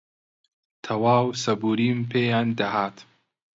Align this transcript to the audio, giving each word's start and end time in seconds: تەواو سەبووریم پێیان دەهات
تەواو 0.83 1.25
سەبووریم 1.43 1.99
پێیان 2.11 2.47
دەهات 2.59 2.97